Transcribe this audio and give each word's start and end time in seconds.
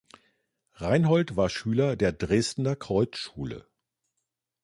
Reinhold 0.77 1.35
war 1.35 1.47
Schüler 1.47 1.95
der 1.95 2.11
Dresdner 2.11 2.75
Kreuzschule. 2.75 3.67